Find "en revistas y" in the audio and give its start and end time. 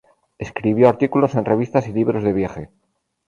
1.35-1.93